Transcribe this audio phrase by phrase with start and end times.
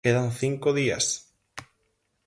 [0.05, 1.05] Quedan cinco días.